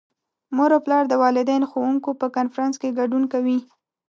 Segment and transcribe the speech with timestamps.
[0.55, 3.57] مور او پلار د والدین- ښوونکو په کنفرانس کې ګډون کوي.